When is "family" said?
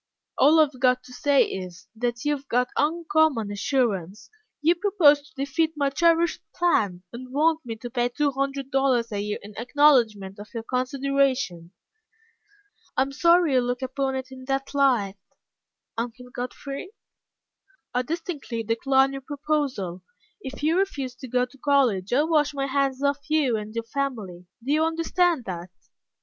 23.83-24.47